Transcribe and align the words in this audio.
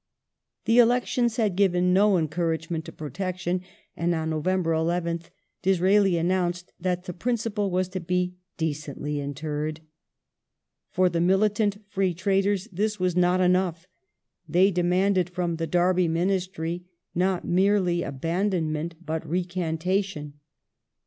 The 0.65 0.79
elections 0.79 1.35
had 1.35 1.55
given 1.55 1.93
no 1.93 2.17
encouragement 2.17 2.85
to 2.85 2.91
Protection, 2.91 3.61
and 3.95 4.11
The 4.13 4.17
end 4.17 4.23
of 4.33 4.35
on 4.35 4.35
November 4.35 4.71
11th, 4.71 5.29
Disraeli 5.61 6.17
announced 6.17 6.73
that 6.79 7.03
the 7.03 7.13
principle 7.13 7.69
was 7.69 7.87
to 7.89 7.99
Protection 7.99 8.07
be 8.31 8.35
decently 8.57 9.19
interred. 9.19 9.81
For 10.89 11.07
the 11.07 11.21
militant 11.21 11.85
Free 11.87 12.15
Tradei*s 12.15 12.67
this 12.71 12.99
was 12.99 13.15
not 13.15 13.41
enough. 13.41 13.87
They 14.49 14.71
demanded 14.71 15.29
from 15.29 15.57
the 15.57 15.67
Derby 15.67 16.07
Ministry 16.07 16.87
not 17.13 17.45
merely 17.45 18.01
abandonment 18.01 18.95
but 19.05 19.23
recantation. 19.29 20.33